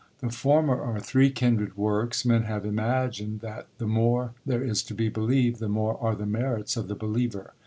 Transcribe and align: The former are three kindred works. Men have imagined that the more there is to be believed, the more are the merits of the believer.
The 0.17 0.31
former 0.31 0.81
are 0.81 0.99
three 0.99 1.29
kindred 1.29 1.77
works. 1.77 2.25
Men 2.25 2.45
have 2.45 2.65
imagined 2.65 3.41
that 3.41 3.67
the 3.77 3.85
more 3.85 4.33
there 4.47 4.63
is 4.63 4.81
to 4.85 4.95
be 4.95 5.09
believed, 5.09 5.59
the 5.59 5.69
more 5.69 6.01
are 6.01 6.15
the 6.15 6.25
merits 6.25 6.75
of 6.75 6.87
the 6.87 6.95
believer. 6.95 7.53